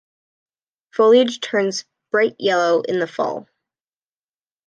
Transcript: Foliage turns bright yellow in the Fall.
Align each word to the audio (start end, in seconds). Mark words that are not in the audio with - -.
Foliage 0.95 1.41
turns 1.41 1.85
bright 2.09 2.35
yellow 2.39 2.81
in 2.81 2.97
the 2.97 3.05
Fall. 3.05 3.47